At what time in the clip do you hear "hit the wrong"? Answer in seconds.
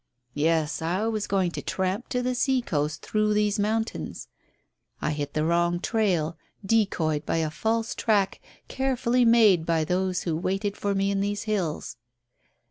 5.11-5.79